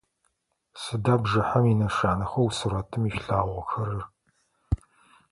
[0.81, 4.03] Сыда бжыхьэм инэшанэхэу сурэтым ишъулъагъохэрэр?